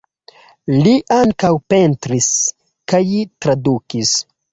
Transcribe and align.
Li 0.85 0.93
ankaŭ 1.15 1.51
pentris 1.73 2.31
kaj 2.95 3.03
tradukis. 3.47 4.15